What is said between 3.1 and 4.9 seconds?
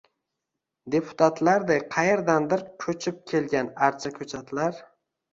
kelgan archa koʼchatlar